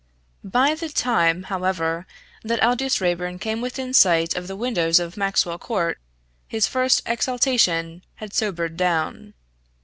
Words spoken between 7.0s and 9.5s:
exaltation had sobered down.